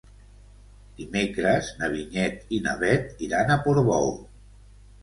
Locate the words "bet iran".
2.83-3.55